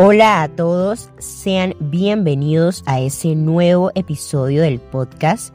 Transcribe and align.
Hola 0.00 0.44
a 0.44 0.48
todos, 0.48 1.10
sean 1.18 1.74
bienvenidos 1.80 2.84
a 2.86 3.00
ese 3.00 3.34
nuevo 3.34 3.90
episodio 3.96 4.62
del 4.62 4.78
podcast, 4.78 5.52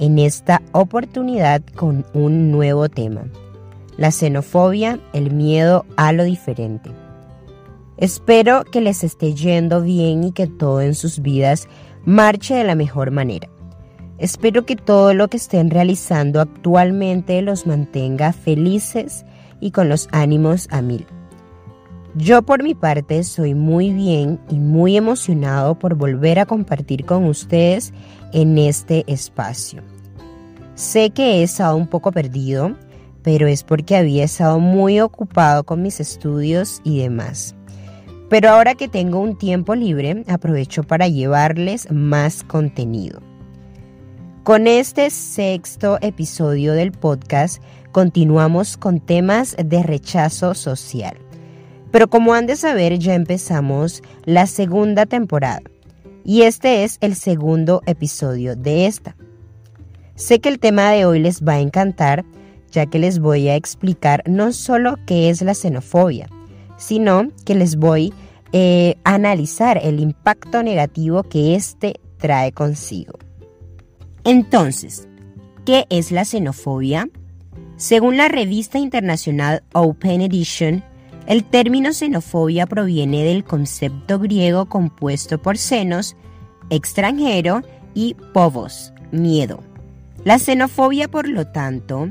en 0.00 0.18
esta 0.18 0.62
oportunidad 0.72 1.60
con 1.74 2.06
un 2.14 2.50
nuevo 2.50 2.88
tema, 2.88 3.24
la 3.98 4.10
xenofobia, 4.10 5.00
el 5.12 5.34
miedo 5.34 5.84
a 5.98 6.12
lo 6.14 6.24
diferente. 6.24 6.92
Espero 7.98 8.64
que 8.64 8.80
les 8.80 9.04
esté 9.04 9.34
yendo 9.34 9.82
bien 9.82 10.24
y 10.24 10.32
que 10.32 10.46
todo 10.46 10.80
en 10.80 10.94
sus 10.94 11.20
vidas 11.20 11.68
marche 12.06 12.54
de 12.54 12.64
la 12.64 12.76
mejor 12.76 13.10
manera. 13.10 13.50
Espero 14.16 14.64
que 14.64 14.76
todo 14.76 15.12
lo 15.12 15.28
que 15.28 15.36
estén 15.36 15.68
realizando 15.68 16.40
actualmente 16.40 17.42
los 17.42 17.66
mantenga 17.66 18.32
felices 18.32 19.26
y 19.60 19.72
con 19.72 19.90
los 19.90 20.08
ánimos 20.10 20.68
a 20.70 20.80
mil. 20.80 21.04
Yo 22.16 22.42
por 22.42 22.62
mi 22.62 22.74
parte 22.74 23.24
soy 23.24 23.54
muy 23.54 23.92
bien 23.92 24.38
y 24.48 24.54
muy 24.54 24.96
emocionado 24.96 25.76
por 25.76 25.96
volver 25.96 26.38
a 26.38 26.46
compartir 26.46 27.04
con 27.04 27.24
ustedes 27.24 27.92
en 28.32 28.56
este 28.56 29.04
espacio. 29.08 29.82
Sé 30.76 31.10
que 31.10 31.40
he 31.40 31.42
estado 31.42 31.76
un 31.76 31.88
poco 31.88 32.12
perdido, 32.12 32.76
pero 33.22 33.48
es 33.48 33.64
porque 33.64 33.96
había 33.96 34.24
estado 34.24 34.60
muy 34.60 35.00
ocupado 35.00 35.64
con 35.64 35.82
mis 35.82 35.98
estudios 35.98 36.80
y 36.84 37.00
demás. 37.00 37.56
Pero 38.30 38.50
ahora 38.50 38.76
que 38.76 38.88
tengo 38.88 39.18
un 39.18 39.36
tiempo 39.36 39.74
libre, 39.74 40.24
aprovecho 40.28 40.84
para 40.84 41.08
llevarles 41.08 41.90
más 41.90 42.44
contenido. 42.44 43.20
Con 44.44 44.68
este 44.68 45.10
sexto 45.10 45.98
episodio 46.00 46.74
del 46.74 46.92
podcast 46.92 47.60
continuamos 47.90 48.76
con 48.76 49.00
temas 49.00 49.56
de 49.58 49.82
rechazo 49.82 50.54
social. 50.54 51.23
Pero 51.94 52.08
como 52.08 52.34
han 52.34 52.46
de 52.46 52.56
saber, 52.56 52.98
ya 52.98 53.14
empezamos 53.14 54.02
la 54.24 54.48
segunda 54.48 55.06
temporada 55.06 55.62
y 56.24 56.42
este 56.42 56.82
es 56.82 56.98
el 57.00 57.14
segundo 57.14 57.82
episodio 57.86 58.56
de 58.56 58.86
esta. 58.86 59.14
Sé 60.16 60.40
que 60.40 60.48
el 60.48 60.58
tema 60.58 60.90
de 60.90 61.04
hoy 61.06 61.20
les 61.20 61.44
va 61.44 61.52
a 61.52 61.60
encantar, 61.60 62.24
ya 62.72 62.86
que 62.86 62.98
les 62.98 63.20
voy 63.20 63.48
a 63.48 63.54
explicar 63.54 64.24
no 64.26 64.52
solo 64.52 64.98
qué 65.06 65.30
es 65.30 65.40
la 65.42 65.54
xenofobia, 65.54 66.28
sino 66.78 67.28
que 67.44 67.54
les 67.54 67.76
voy 67.76 68.12
eh, 68.50 68.96
a 69.04 69.14
analizar 69.14 69.78
el 69.80 70.00
impacto 70.00 70.64
negativo 70.64 71.22
que 71.22 71.54
éste 71.54 72.00
trae 72.18 72.50
consigo. 72.50 73.20
Entonces, 74.24 75.06
¿qué 75.64 75.86
es 75.90 76.10
la 76.10 76.24
xenofobia? 76.24 77.08
Según 77.76 78.16
la 78.16 78.26
revista 78.26 78.80
internacional 78.80 79.62
Open 79.74 80.22
Edition, 80.22 80.82
el 81.26 81.44
término 81.44 81.92
xenofobia 81.92 82.66
proviene 82.66 83.24
del 83.24 83.44
concepto 83.44 84.18
griego 84.18 84.66
compuesto 84.66 85.40
por 85.40 85.56
xenos, 85.56 86.16
extranjero, 86.70 87.62
y 87.94 88.14
povos, 88.32 88.92
miedo. 89.12 89.62
La 90.24 90.38
xenofobia, 90.38 91.08
por 91.08 91.28
lo 91.28 91.46
tanto, 91.46 92.08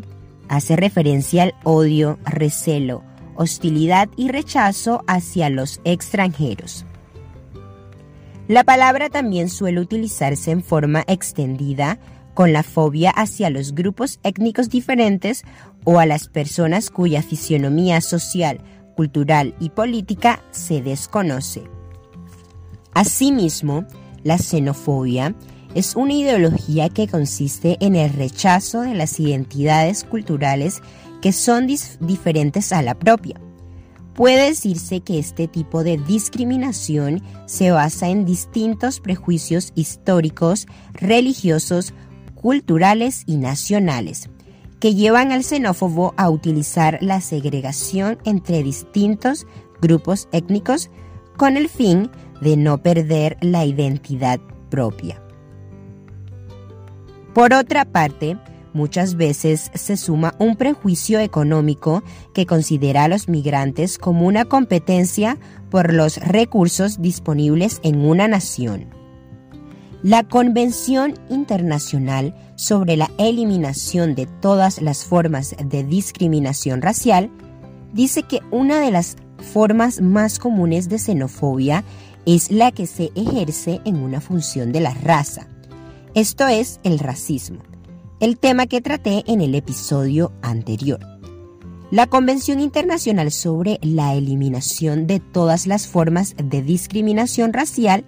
hace 0.47 0.75
referencia 0.75 1.43
al 1.43 1.55
odio, 1.63 2.19
recelo, 2.25 3.03
hostilidad 3.35 4.09
y 4.15 4.29
rechazo 4.29 5.03
hacia 5.07 5.49
los 5.49 5.81
extranjeros. 5.83 6.85
La 8.47 8.63
palabra 8.63 9.09
también 9.09 9.49
suele 9.49 9.79
utilizarse 9.79 10.51
en 10.51 10.63
forma 10.63 11.03
extendida 11.07 11.97
con 12.33 12.51
la 12.51 12.63
fobia 12.63 13.09
hacia 13.11 13.49
los 13.49 13.73
grupos 13.73 14.19
étnicos 14.23 14.69
diferentes 14.69 15.43
o 15.85 15.99
a 15.99 16.05
las 16.05 16.27
personas 16.27 16.89
cuya 16.89 17.21
fisionomía 17.21 18.01
social, 18.01 18.59
cultural 18.95 19.55
y 19.59 19.69
política 19.69 20.43
se 20.51 20.81
desconoce. 20.81 21.63
Asimismo, 22.93 23.85
la 24.23 24.37
xenofobia 24.37 25.35
es 25.75 25.95
una 25.95 26.13
ideología 26.13 26.89
que 26.89 27.07
consiste 27.07 27.77
en 27.79 27.95
el 27.95 28.11
rechazo 28.13 28.81
de 28.81 28.93
las 28.93 29.19
identidades 29.19 30.03
culturales 30.03 30.81
que 31.21 31.31
son 31.31 31.67
diferentes 31.99 32.71
a 32.71 32.81
la 32.81 32.95
propia. 32.95 33.39
Puede 34.13 34.49
decirse 34.49 34.99
que 34.99 35.17
este 35.17 35.47
tipo 35.47 35.83
de 35.83 35.97
discriminación 35.97 37.23
se 37.47 37.71
basa 37.71 38.09
en 38.09 38.25
distintos 38.25 38.99
prejuicios 38.99 39.71
históricos, 39.73 40.67
religiosos, 40.93 41.93
culturales 42.35 43.23
y 43.25 43.37
nacionales, 43.37 44.29
que 44.83 44.95
llevan 44.95 45.31
al 45.31 45.45
xenófobo 45.45 46.13
a 46.17 46.29
utilizar 46.29 46.97
la 46.99 47.21
segregación 47.21 48.17
entre 48.25 48.63
distintos 48.63 49.47
grupos 49.81 50.27
étnicos 50.33 50.89
con 51.37 51.55
el 51.55 51.69
fin 51.69 52.11
de 52.41 52.57
no 52.57 52.83
perder 52.83 53.37
la 53.39 53.63
identidad 53.63 54.41
propia. 54.69 55.23
Por 57.33 57.53
otra 57.53 57.85
parte, 57.85 58.37
muchas 58.73 59.15
veces 59.15 59.71
se 59.73 59.95
suma 59.95 60.35
un 60.37 60.57
prejuicio 60.57 61.21
económico 61.21 62.03
que 62.33 62.45
considera 62.45 63.05
a 63.05 63.07
los 63.07 63.29
migrantes 63.29 63.97
como 63.97 64.27
una 64.27 64.43
competencia 64.43 65.37
por 65.69 65.93
los 65.93 66.17
recursos 66.17 67.01
disponibles 67.01 67.79
en 67.83 68.03
una 68.03 68.27
nación. 68.27 69.02
La 70.03 70.25
Convención 70.25 71.13
Internacional 71.29 72.35
sobre 72.55 72.97
la 72.97 73.09
Eliminación 73.17 74.15
de 74.15 74.25
todas 74.25 74.81
las 74.81 75.05
formas 75.05 75.55
de 75.57 75.85
discriminación 75.85 76.81
racial 76.81 77.31
dice 77.93 78.23
que 78.23 78.41
una 78.51 78.81
de 78.81 78.91
las 78.91 79.15
formas 79.53 80.01
más 80.01 80.39
comunes 80.39 80.89
de 80.89 80.99
xenofobia 80.99 81.85
es 82.25 82.51
la 82.51 82.73
que 82.73 82.85
se 82.85 83.11
ejerce 83.15 83.79
en 83.85 83.95
una 83.95 84.19
función 84.19 84.73
de 84.73 84.81
la 84.81 84.93
raza. 84.93 85.47
Esto 86.15 86.49
es 86.49 86.81
el 86.83 86.99
racismo, 86.99 87.59
el 88.19 88.37
tema 88.37 88.67
que 88.67 88.81
traté 88.81 89.23
en 89.27 89.39
el 89.39 89.55
episodio 89.55 90.33
anterior. 90.41 90.99
La 91.91 92.07
Convención 92.07 92.59
Internacional 92.59 93.31
sobre 93.31 93.79
la 93.81 94.15
Eliminación 94.15 95.07
de 95.07 95.21
todas 95.21 95.65
las 95.65 95.87
formas 95.87 96.35
de 96.43 96.61
discriminación 96.61 97.53
racial 97.53 98.03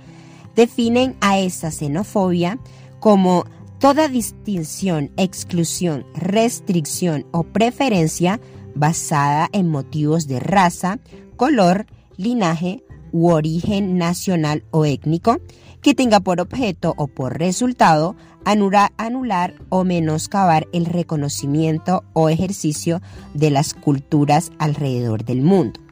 definen 0.55 1.15
a 1.21 1.39
esa 1.39 1.71
xenofobia 1.71 2.59
como 2.99 3.45
toda 3.79 4.07
distinción, 4.07 5.11
exclusión, 5.17 6.05
restricción 6.15 7.25
o 7.31 7.43
preferencia 7.43 8.39
basada 8.73 9.49
en 9.51 9.69
motivos 9.69 10.27
de 10.27 10.39
raza, 10.39 10.99
color, 11.35 11.85
linaje 12.17 12.83
u 13.11 13.29
origen 13.29 13.97
nacional 13.97 14.63
o 14.71 14.85
étnico 14.85 15.37
que 15.81 15.93
tenga 15.93 16.19
por 16.19 16.41
objeto 16.41 16.93
o 16.97 17.07
por 17.07 17.37
resultado 17.37 18.15
anular, 18.43 18.91
anular 18.97 19.53
o 19.69 19.83
menoscabar 19.83 20.67
el 20.73 20.85
reconocimiento 20.85 22.03
o 22.13 22.29
ejercicio 22.29 23.01
de 23.33 23.51
las 23.51 23.73
culturas 23.73 24.51
alrededor 24.57 25.25
del 25.25 25.41
mundo. 25.41 25.84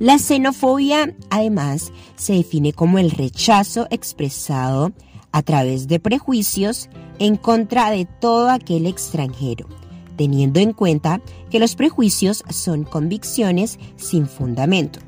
La 0.00 0.18
xenofobia, 0.18 1.14
además, 1.28 1.92
se 2.16 2.32
define 2.32 2.72
como 2.72 2.98
el 2.98 3.10
rechazo 3.10 3.86
expresado 3.90 4.92
a 5.30 5.42
través 5.42 5.88
de 5.88 6.00
prejuicios 6.00 6.88
en 7.18 7.36
contra 7.36 7.90
de 7.90 8.06
todo 8.06 8.48
aquel 8.48 8.86
extranjero, 8.86 9.68
teniendo 10.16 10.58
en 10.58 10.72
cuenta 10.72 11.20
que 11.50 11.60
los 11.60 11.74
prejuicios 11.76 12.44
son 12.48 12.84
convicciones 12.84 13.78
sin 13.96 14.26
fundamento, 14.26 15.00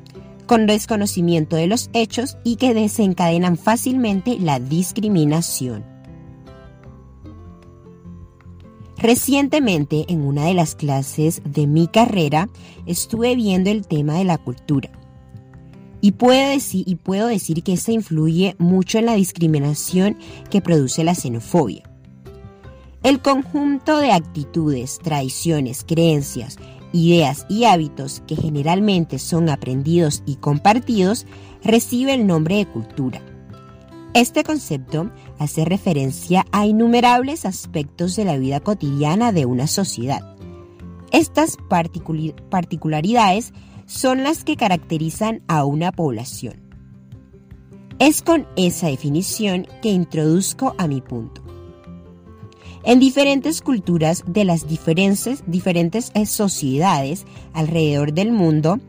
con 0.45 0.67
desconocimiento 0.67 1.55
de 1.55 1.65
los 1.65 1.89
hechos 1.93 2.37
y 2.43 2.57
que 2.57 2.75
desencadenan 2.75 3.57
fácilmente 3.57 4.37
la 4.39 4.59
discriminación. 4.59 5.92
Recientemente, 9.03 10.05
en 10.07 10.21
una 10.21 10.45
de 10.45 10.53
las 10.53 10.75
clases 10.75 11.41
de 11.43 11.67
mi 11.67 11.89
carrera, 11.89 12.47
estuve 12.85 13.35
viendo 13.35 13.69
el 13.69 13.85
tema 13.85 14.17
de 14.17 14.23
la 14.23 14.37
cultura. 14.37 14.91
Y 15.99 16.13
puedo, 16.13 17.27
decir, 17.27 17.63
que 17.63 17.73
esta 17.73 17.91
influye 17.91 18.55
mucho 18.59 18.99
en 18.99 19.07
la 19.07 19.15
discriminación 19.15 20.17
que 20.49 20.61
produce 20.61 21.03
la 21.03 21.15
xenofobia. 21.15 21.83
El 23.03 23.21
conjunto 23.21 23.97
de 23.97 24.13
actitudes, 24.13 24.99
tradiciones, 25.03 25.83
creencias, 25.85 26.55
ideas 26.93 27.45
y 27.49 27.65
hábitos 27.65 28.23
que 28.25 28.37
generalmente 28.37 29.19
son 29.19 29.49
aprendidos 29.49 30.23
y 30.25 30.37
compartidos 30.37 31.25
recibe 31.61 32.13
el 32.13 32.25
nombre 32.25 32.55
de 32.55 32.67
cultura. 32.67 33.21
Este 34.13 34.43
concepto 34.43 35.09
hace 35.39 35.65
referencia 35.65 36.45
a 36.51 36.67
innumerables 36.67 37.45
aspectos 37.45 38.15
de 38.15 38.25
la 38.25 38.37
vida 38.37 38.59
cotidiana 38.59 39.31
de 39.31 39.47
una 39.47 39.65
sociedad. 39.65 40.35
Estas 41.11 41.57
particularidades 42.49 43.53
son 43.87 44.23
las 44.23 44.43
que 44.43 44.55
caracterizan 44.55 45.41
a 45.47 45.65
una 45.65 45.91
población. 45.91 46.61
Es 47.97 48.21
con 48.21 48.45
esa 48.55 48.87
definición 48.87 49.65
que 49.81 49.89
introduzco 49.89 50.75
a 50.77 50.87
mi 50.87 51.01
punto. 51.01 51.41
En 52.83 52.99
diferentes 52.99 53.61
culturas 53.61 54.23
de 54.27 54.45
las 54.45 54.67
diferentes, 54.67 55.43
diferentes 55.47 56.11
sociedades 56.27 57.25
alrededor 57.53 58.13
del 58.13 58.31
mundo, 58.31 58.79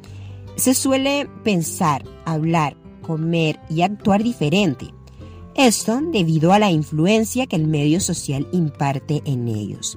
Se 0.56 0.72
suele 0.72 1.28
pensar, 1.42 2.04
hablar, 2.24 2.76
comer 3.02 3.58
y 3.68 3.82
actuar 3.82 4.22
diferente. 4.22 4.94
Esto 5.56 6.00
debido 6.00 6.52
a 6.52 6.58
la 6.58 6.70
influencia 6.70 7.46
que 7.46 7.56
el 7.56 7.66
medio 7.68 8.00
social 8.00 8.48
imparte 8.52 9.22
en 9.24 9.46
ellos. 9.46 9.96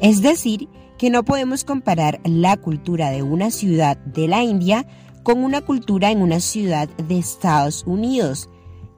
Es 0.00 0.22
decir, 0.22 0.68
que 0.98 1.10
no 1.10 1.24
podemos 1.24 1.64
comparar 1.64 2.20
la 2.24 2.56
cultura 2.56 3.10
de 3.10 3.22
una 3.22 3.50
ciudad 3.50 3.96
de 3.98 4.28
la 4.28 4.42
India 4.42 4.86
con 5.22 5.42
una 5.42 5.62
cultura 5.62 6.10
en 6.10 6.22
una 6.22 6.40
ciudad 6.40 6.88
de 6.88 7.18
Estados 7.18 7.84
Unidos, 7.86 8.48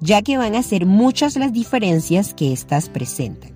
ya 0.01 0.23
que 0.23 0.39
van 0.39 0.55
a 0.55 0.63
ser 0.63 0.87
muchas 0.87 1.37
las 1.37 1.53
diferencias 1.53 2.35
que 2.35 2.53
éstas 2.53 2.89
presentan, 2.89 3.53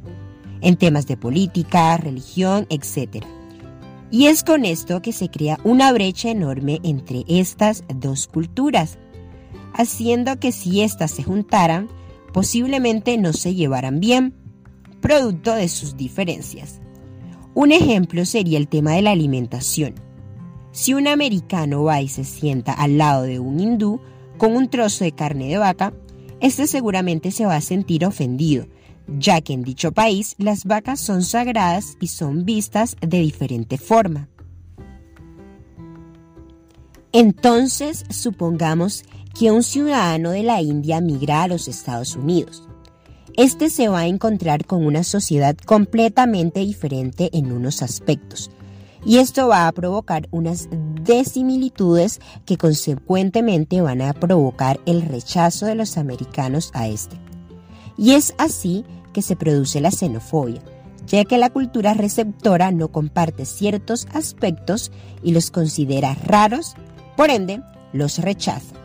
en 0.60 0.76
temas 0.76 1.06
de 1.06 1.16
política, 1.16 1.96
religión, 1.96 2.66
etc. 2.70 3.24
Y 4.10 4.26
es 4.26 4.44
con 4.44 4.64
esto 4.64 5.02
que 5.02 5.12
se 5.12 5.30
crea 5.30 5.58
una 5.64 5.92
brecha 5.92 6.30
enorme 6.30 6.80
entre 6.82 7.24
estas 7.28 7.84
dos 7.94 8.26
culturas, 8.26 8.98
haciendo 9.74 10.38
que 10.38 10.52
si 10.52 10.82
éstas 10.82 11.10
se 11.10 11.22
juntaran, 11.22 11.88
posiblemente 12.32 13.18
no 13.18 13.32
se 13.32 13.54
llevaran 13.54 14.00
bien, 14.00 14.34
producto 15.00 15.54
de 15.54 15.68
sus 15.68 15.96
diferencias. 15.96 16.80
Un 17.54 17.72
ejemplo 17.72 18.24
sería 18.24 18.58
el 18.58 18.68
tema 18.68 18.92
de 18.92 19.02
la 19.02 19.12
alimentación. 19.12 19.94
Si 20.72 20.94
un 20.94 21.06
americano 21.06 21.84
va 21.84 22.00
y 22.00 22.08
se 22.08 22.24
sienta 22.24 22.72
al 22.72 22.98
lado 22.98 23.22
de 23.22 23.38
un 23.38 23.60
hindú 23.60 24.00
con 24.38 24.56
un 24.56 24.68
trozo 24.68 25.04
de 25.04 25.12
carne 25.12 25.48
de 25.48 25.58
vaca, 25.58 25.92
este 26.40 26.66
seguramente 26.66 27.30
se 27.30 27.46
va 27.46 27.56
a 27.56 27.60
sentir 27.60 28.04
ofendido, 28.04 28.66
ya 29.06 29.40
que 29.40 29.52
en 29.52 29.62
dicho 29.62 29.92
país 29.92 30.34
las 30.38 30.64
vacas 30.64 30.98
son 30.98 31.22
sagradas 31.22 31.96
y 32.00 32.08
son 32.08 32.44
vistas 32.44 32.96
de 33.00 33.20
diferente 33.20 33.78
forma. 33.78 34.28
Entonces, 37.12 38.04
supongamos 38.10 39.04
que 39.38 39.50
un 39.50 39.62
ciudadano 39.62 40.30
de 40.30 40.44
la 40.44 40.62
India 40.62 41.00
migra 41.00 41.42
a 41.42 41.48
los 41.48 41.66
Estados 41.66 42.14
Unidos. 42.14 42.68
Este 43.36 43.68
se 43.68 43.88
va 43.88 44.00
a 44.00 44.06
encontrar 44.06 44.64
con 44.64 44.86
una 44.86 45.02
sociedad 45.02 45.56
completamente 45.56 46.60
diferente 46.60 47.30
en 47.32 47.50
unos 47.50 47.82
aspectos, 47.82 48.50
y 49.04 49.18
esto 49.18 49.48
va 49.48 49.66
a 49.66 49.72
provocar 49.72 50.28
unas 50.30 50.68
desimilitudes 51.02 52.20
que 52.46 52.56
consecuentemente 52.56 53.80
van 53.80 54.02
a 54.02 54.12
provocar 54.12 54.78
el 54.86 55.02
rechazo 55.02 55.66
de 55.66 55.74
los 55.74 55.98
americanos 55.98 56.70
a 56.72 56.86
este. 56.86 57.16
Y 57.98 58.12
es 58.12 58.34
así 58.38 58.84
que 59.12 59.20
se 59.20 59.34
produce 59.34 59.80
la 59.80 59.90
xenofobia, 59.90 60.62
ya 61.06 61.24
que 61.24 61.38
la 61.38 61.50
cultura 61.50 61.92
receptora 61.94 62.70
no 62.70 62.88
comparte 62.88 63.46
ciertos 63.46 64.06
aspectos 64.14 64.92
y 65.22 65.32
los 65.32 65.50
considera 65.50 66.14
raros, 66.14 66.76
por 67.16 67.30
ende 67.30 67.60
los 67.92 68.18
rechaza. 68.18 68.83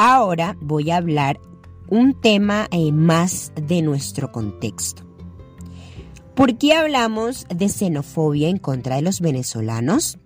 Ahora 0.00 0.56
voy 0.60 0.92
a 0.92 0.96
hablar 0.98 1.40
un 1.88 2.14
tema 2.14 2.68
eh, 2.70 2.92
más 2.92 3.50
de 3.60 3.82
nuestro 3.82 4.30
contexto. 4.30 5.02
¿Por 6.36 6.56
qué 6.56 6.74
hablamos 6.74 7.46
de 7.52 7.68
xenofobia 7.68 8.48
en 8.48 8.58
contra 8.58 8.94
de 8.94 9.02
los 9.02 9.20
venezolanos? 9.20 10.18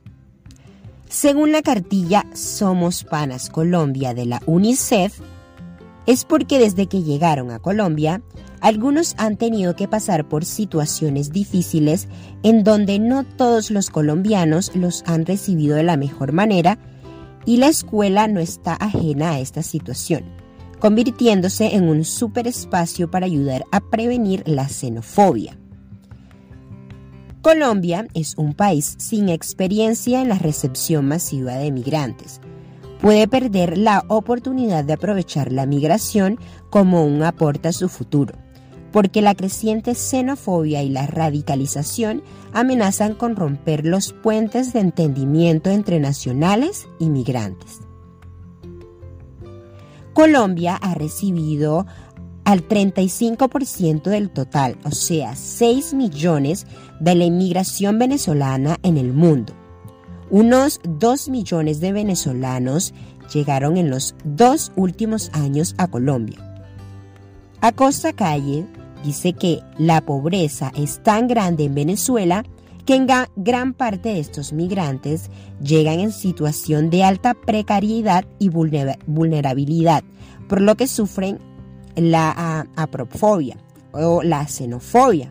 Según 1.09 1.53
la 1.53 1.63
cartilla 1.63 2.27
Somos 2.35 3.05
Panas 3.05 3.49
Colombia 3.49 4.13
de 4.13 4.27
la 4.27 4.43
UNICEF, 4.45 5.21
es 6.05 6.27
porque 6.27 6.59
desde 6.59 6.87
que 6.87 7.03
llegaron 7.03 7.51
a 7.51 7.59
Colombia, 7.59 8.21
algunos 8.61 9.15
han 9.17 9.39
tenido 9.39 9.75
que 9.75 9.89
pasar 9.89 10.29
por 10.29 10.45
situaciones 10.45 11.33
difíciles 11.33 12.09
en 12.43 12.63
donde 12.63 12.99
no 12.99 13.25
todos 13.25 13.71
los 13.71 13.89
colombianos 13.89 14.77
los 14.77 15.03
han 15.07 15.25
recibido 15.25 15.77
de 15.77 15.83
la 15.83 15.97
mejor 15.97 16.33
manera 16.33 16.79
y 17.45 17.57
la 17.57 17.69
escuela 17.69 18.29
no 18.29 18.41
está 18.41 18.75
ajena 18.75 19.33
a 19.33 19.41
esta 19.41 19.63
situación, 19.63 20.25
convirtiéndose 20.79 21.75
en 21.75 21.89
un 21.89 22.05
superespacio 22.05 23.11
para 23.11 23.27
ayudar 23.27 23.65
a 23.73 23.81
prevenir 23.81 24.43
la 24.47 24.69
xenofobia. 24.69 25.59
Colombia 27.43 28.07
es 28.15 28.37
un 28.37 28.55
país 28.55 28.95
sin 28.99 29.29
experiencia 29.29 30.23
en 30.23 30.29
la 30.29 30.39
recepción 30.39 31.09
masiva 31.09 31.55
de 31.55 31.73
migrantes. 31.73 32.41
Puede 33.01 33.27
perder 33.27 33.79
la 33.79 34.05
oportunidad 34.07 34.85
de 34.85 34.93
aprovechar 34.93 35.51
la 35.51 35.67
migración 35.67 36.39
como 36.71 37.05
un 37.05 37.25
aporte 37.25 37.67
a 37.67 37.73
su 37.73 37.89
futuro, 37.89 38.35
porque 38.93 39.23
la 39.23 39.35
creciente 39.35 39.95
xenofobia 39.95 40.83
y 40.83 40.91
la 40.91 41.07
radicalización 41.07 42.23
amenazan 42.53 43.15
con 43.15 43.37
romper 43.37 43.87
los 43.87 44.13
puentes 44.13 44.73
de 44.73 44.81
entendimiento 44.81 45.71
entre 45.71 45.99
nacionales 45.99 46.87
y 46.99 47.09
migrantes. 47.09 47.81
Colombia 50.13 50.77
ha 50.77 50.95
recibido 50.95 51.87
al 52.45 52.69
35% 52.69 54.03
del 54.03 54.31
total, 54.31 54.77
o 54.85 54.91
sea, 54.91 55.35
6 55.37 55.95
millones 55.95 56.67
de 57.01 57.15
la 57.15 57.25
inmigración 57.25 57.99
venezolana 57.99 58.79
en 58.83 58.99
el 58.99 59.13
mundo. 59.13 59.55
Unos 60.29 60.81
2 60.85 61.29
millones 61.29 61.81
de 61.81 61.93
venezolanos 61.93 62.93
llegaron 63.33 63.77
en 63.77 63.91
los 63.91 64.15
dos 64.25 64.73
últimos 64.77 65.31
años 65.33 65.75
a 65.79 65.87
Colombia. 65.89 66.39
Acosta 67.61 68.13
Calle 68.13 68.67
dice 69.05 69.33
que 69.33 69.61
la 69.79 70.01
pobreza 70.01 70.73
es 70.77 71.03
tan 71.03 71.29
grande 71.29 71.65
en 71.65 71.75
Venezuela 71.75 72.45
que 72.85 72.97
en 72.97 73.07
gran 73.37 73.75
parte 73.75 74.11
de 74.11 74.21
estos 74.21 74.53
migrantes 74.53 75.31
llegan 75.63 76.01
en 76.01 76.13
situación 76.13 76.91
de 76.91 77.05
alta 77.05 77.35
precariedad 77.35 78.25
y 78.39 78.49
vulnerabilidad, 78.49 80.03
por 80.49 80.61
lo 80.61 80.75
que 80.75 80.87
sufren 80.87 81.39
la 81.95 82.67
aprofobia 82.77 83.57
o 83.93 84.23
la 84.23 84.47
xenofobia. 84.47 85.31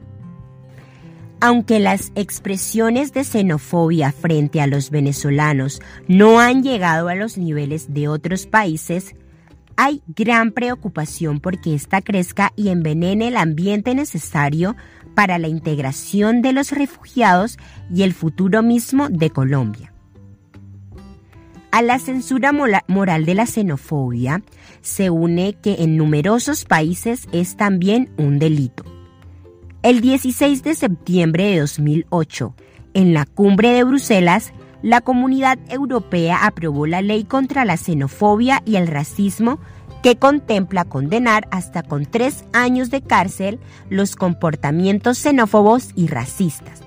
Aunque 1.44 1.80
las 1.80 2.12
expresiones 2.16 3.14
de 3.14 3.24
xenofobia 3.24 4.12
frente 4.12 4.62
a 4.62 4.68
los 4.68 4.92
venezolanos 4.92 5.82
no 6.08 6.40
han 6.40 6.62
llegado 6.62 7.08
a 7.10 7.16
los 7.16 7.38
niveles 7.38 7.94
de 7.94 8.08
otros 8.08 8.46
países, 8.46 9.16
hay 9.84 10.04
gran 10.06 10.52
preocupación 10.52 11.40
porque 11.40 11.74
esta 11.74 12.04
crezca 12.04 12.54
y 12.56 12.70
envenene 12.70 13.30
el 13.30 13.36
ambiente 13.36 13.96
necesario 13.96 14.76
para 15.16 15.40
la 15.40 15.48
integración 15.48 16.44
de 16.44 16.54
los 16.54 16.72
refugiados 16.72 17.58
y 17.92 18.04
el 18.04 18.14
futuro 18.14 18.62
mismo 18.62 19.10
de 19.10 19.32
Colombia. 19.32 19.92
A 21.72 21.82
la 21.82 21.98
censura 21.98 22.52
moral 22.52 23.26
de 23.26 23.34
la 23.34 23.48
xenofobia 23.48 24.44
se 24.82 25.10
une 25.10 25.56
que 25.60 25.78
en 25.80 25.98
numerosos 25.98 26.64
países 26.64 27.28
es 27.32 27.58
también 27.58 28.12
un 28.18 28.38
delito. 28.38 28.84
El 29.82 30.02
16 30.02 30.62
de 30.62 30.76
septiembre 30.76 31.46
de 31.46 31.60
2008, 31.62 32.56
en 32.94 33.16
la 33.16 33.26
cumbre 33.26 33.72
de 33.72 33.84
Bruselas, 33.84 34.54
la 34.82 35.02
Comunidad 35.02 35.60
Europea 35.70 36.46
aprobó 36.46 36.88
la 36.88 37.02
ley 37.02 37.24
contra 37.24 37.66
la 37.66 37.78
xenofobia 37.78 38.62
y 38.66 38.76
el 38.76 38.88
racismo 38.88 39.60
que 40.02 40.18
contempla 40.18 40.86
condenar 40.86 41.48
hasta 41.52 41.84
con 41.84 42.06
tres 42.06 42.44
años 42.54 42.90
de 42.90 43.02
cárcel 43.02 43.60
los 43.90 44.16
comportamientos 44.16 45.20
xenófobos 45.20 45.92
y 45.96 46.08
racistas. 46.08 46.82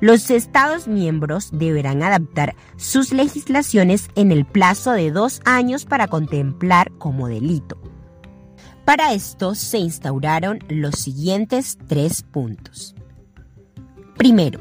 Los 0.00 0.30
Estados 0.30 0.86
miembros 0.86 1.50
deberán 1.52 2.02
adaptar 2.02 2.54
sus 2.76 3.12
legislaciones 3.12 4.10
en 4.14 4.30
el 4.30 4.44
plazo 4.44 4.92
de 4.92 5.10
dos 5.10 5.40
años 5.44 5.86
para 5.86 6.06
contemplar 6.06 6.92
como 6.98 7.26
delito. 7.26 7.78
Para 8.84 9.12
esto 9.12 9.54
se 9.54 9.78
instauraron 9.78 10.60
los 10.68 10.94
siguientes 10.94 11.78
tres 11.88 12.22
puntos. 12.22 12.94
Primero, 14.16 14.60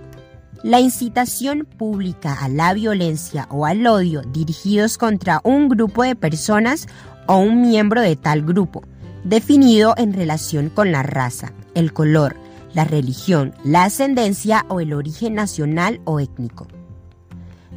la 0.64 0.80
incitación 0.80 1.66
pública 1.78 2.38
a 2.42 2.50
la 2.50 2.74
violencia 2.74 3.48
o 3.50 3.66
al 3.66 3.86
odio 3.86 4.22
dirigidos 4.22 4.98
contra 4.98 5.42
un 5.44 5.70
grupo 5.70 6.04
de 6.04 6.16
personas 6.16 6.88
o 7.28 7.38
un 7.38 7.62
miembro 7.62 8.02
de 8.02 8.16
tal 8.16 8.42
grupo, 8.42 8.84
definido 9.24 9.94
en 9.98 10.14
relación 10.14 10.70
con 10.70 10.92
la 10.92 11.04
raza, 11.04 11.54
el 11.76 11.94
color, 11.94 12.36
la 12.74 12.86
religión, 12.86 13.54
la 13.64 13.84
ascendencia 13.84 14.66
o 14.70 14.80
el 14.80 14.94
origen 14.94 15.36
nacional 15.36 16.02
o 16.06 16.20
étnico. 16.20 16.68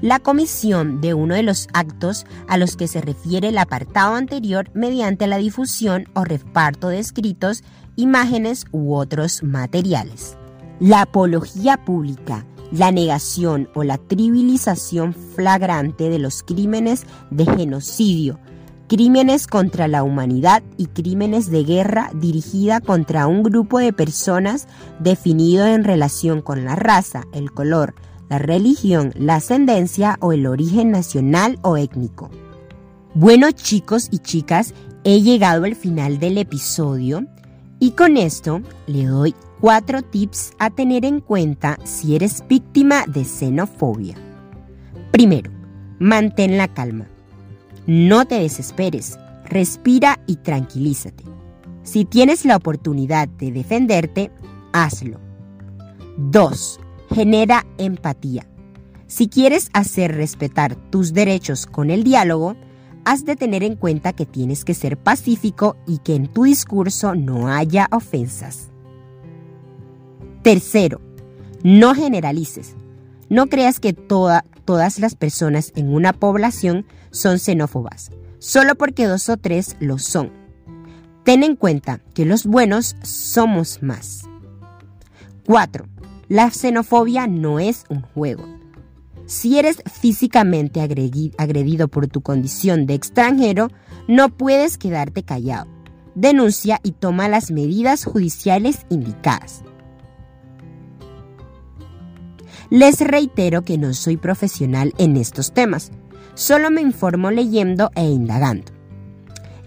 La 0.00 0.18
comisión 0.18 1.02
de 1.02 1.12
uno 1.12 1.34
de 1.34 1.42
los 1.42 1.68
actos 1.74 2.24
a 2.48 2.56
los 2.56 2.76
que 2.76 2.88
se 2.88 3.02
refiere 3.02 3.48
el 3.48 3.58
apartado 3.58 4.14
anterior 4.14 4.70
mediante 4.72 5.26
la 5.26 5.36
difusión 5.36 6.08
o 6.14 6.24
reparto 6.24 6.88
de 6.88 7.00
escritos, 7.00 7.62
imágenes 7.96 8.64
u 8.72 8.94
otros 8.94 9.42
materiales. 9.42 10.38
La 10.80 11.02
apología 11.02 11.76
pública, 11.76 12.46
la 12.72 12.92
negación 12.92 13.68
o 13.74 13.84
la 13.84 13.98
trivialización 13.98 15.14
flagrante 15.14 16.08
de 16.08 16.18
los 16.18 16.42
crímenes 16.42 17.06
de 17.30 17.44
genocidio, 17.46 18.38
crímenes 18.88 19.46
contra 19.46 19.88
la 19.88 20.02
humanidad 20.02 20.62
y 20.76 20.86
crímenes 20.86 21.50
de 21.50 21.64
guerra 21.64 22.10
dirigida 22.14 22.80
contra 22.80 23.26
un 23.26 23.42
grupo 23.42 23.78
de 23.78 23.92
personas 23.92 24.66
definido 24.98 25.66
en 25.66 25.84
relación 25.84 26.42
con 26.42 26.64
la 26.64 26.76
raza, 26.76 27.24
el 27.32 27.52
color, 27.52 27.94
la 28.28 28.38
religión, 28.38 29.12
la 29.16 29.36
ascendencia 29.36 30.16
o 30.20 30.32
el 30.32 30.46
origen 30.46 30.90
nacional 30.90 31.58
o 31.62 31.76
étnico. 31.76 32.30
Bueno 33.14 33.50
chicos 33.50 34.08
y 34.12 34.18
chicas, 34.18 34.72
he 35.02 35.20
llegado 35.20 35.64
al 35.64 35.74
final 35.74 36.18
del 36.20 36.38
episodio 36.38 37.26
y 37.80 37.92
con 37.92 38.16
esto 38.16 38.60
le 38.86 39.06
doy 39.06 39.34
cuatro 39.60 40.00
tips 40.00 40.52
a 40.58 40.70
tener 40.70 41.04
en 41.04 41.20
cuenta 41.20 41.78
si 41.84 42.16
eres 42.16 42.42
víctima 42.48 43.04
de 43.06 43.24
xenofobia. 43.24 44.16
Primero, 45.10 45.50
mantén 45.98 46.56
la 46.56 46.68
calma. 46.68 47.06
No 47.86 48.24
te 48.24 48.40
desesperes, 48.40 49.18
respira 49.44 50.18
y 50.26 50.36
tranquilízate. 50.36 51.24
Si 51.82 52.04
tienes 52.04 52.44
la 52.44 52.56
oportunidad 52.56 53.28
de 53.28 53.52
defenderte, 53.52 54.30
hazlo. 54.72 55.20
2. 56.16 56.80
Genera 57.10 57.66
empatía. 57.76 58.46
Si 59.08 59.28
quieres 59.28 59.68
hacer 59.72 60.14
respetar 60.14 60.76
tus 60.90 61.12
derechos 61.12 61.66
con 61.66 61.90
el 61.90 62.04
diálogo, 62.04 62.56
has 63.04 63.24
de 63.24 63.36
tener 63.36 63.62
en 63.62 63.76
cuenta 63.76 64.12
que 64.12 64.24
tienes 64.24 64.64
que 64.64 64.74
ser 64.74 64.96
pacífico 64.96 65.76
y 65.86 65.98
que 65.98 66.14
en 66.14 66.28
tu 66.28 66.44
discurso 66.44 67.14
no 67.14 67.48
haya 67.48 67.88
ofensas. 67.90 68.70
Tercero, 70.42 71.02
no 71.62 71.94
generalices. 71.94 72.74
No 73.28 73.48
creas 73.48 73.78
que 73.78 73.92
todas 73.92 74.98
las 74.98 75.14
personas 75.14 75.72
en 75.76 75.92
una 75.92 76.12
población 76.14 76.86
son 77.10 77.38
xenófobas, 77.38 78.10
solo 78.38 78.74
porque 78.74 79.06
dos 79.06 79.28
o 79.28 79.36
tres 79.36 79.76
lo 79.80 79.98
son. 79.98 80.32
Ten 81.24 81.42
en 81.42 81.56
cuenta 81.56 82.00
que 82.14 82.24
los 82.24 82.46
buenos 82.46 82.96
somos 83.02 83.82
más. 83.82 84.22
4. 85.46 85.86
La 86.28 86.50
xenofobia 86.50 87.26
no 87.26 87.60
es 87.60 87.84
un 87.90 88.00
juego. 88.00 88.44
Si 89.26 89.58
eres 89.58 89.82
físicamente 89.92 90.80
agredido 90.80 91.88
por 91.88 92.08
tu 92.08 92.22
condición 92.22 92.86
de 92.86 92.94
extranjero, 92.94 93.68
no 94.08 94.30
puedes 94.30 94.78
quedarte 94.78 95.22
callado. 95.22 95.68
Denuncia 96.14 96.80
y 96.82 96.92
toma 96.92 97.28
las 97.28 97.50
medidas 97.50 98.04
judiciales 98.04 98.86
indicadas. 98.88 99.62
Les 102.70 103.00
reitero 103.00 103.62
que 103.62 103.78
no 103.78 103.92
soy 103.94 104.16
profesional 104.16 104.94
en 104.96 105.16
estos 105.16 105.52
temas, 105.52 105.90
solo 106.34 106.70
me 106.70 106.80
informo 106.80 107.32
leyendo 107.32 107.90
e 107.96 108.04
indagando. 108.04 108.70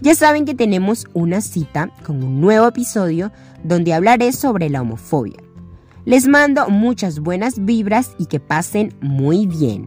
Ya 0.00 0.14
saben 0.14 0.46
que 0.46 0.54
tenemos 0.54 1.06
una 1.12 1.42
cita 1.42 1.90
con 2.06 2.24
un 2.24 2.40
nuevo 2.40 2.66
episodio 2.66 3.30
donde 3.62 3.92
hablaré 3.92 4.32
sobre 4.32 4.70
la 4.70 4.80
homofobia. 4.80 5.36
Les 6.06 6.26
mando 6.26 6.70
muchas 6.70 7.18
buenas 7.20 7.62
vibras 7.62 8.12
y 8.18 8.24
que 8.24 8.40
pasen 8.40 8.94
muy 9.02 9.46
bien. 9.46 9.86